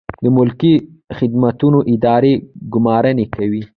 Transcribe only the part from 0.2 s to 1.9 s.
د ملکي خدمتونو